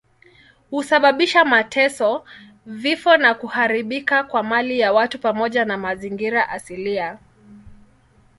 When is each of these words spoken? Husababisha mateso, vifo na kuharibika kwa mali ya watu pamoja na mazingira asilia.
Husababisha 0.71 1.45
mateso, 1.45 2.23
vifo 2.65 3.17
na 3.17 3.33
kuharibika 3.33 4.23
kwa 4.23 4.43
mali 4.43 4.79
ya 4.79 4.93
watu 4.93 5.19
pamoja 5.19 5.65
na 5.65 5.77
mazingira 5.77 6.49
asilia. 6.49 7.17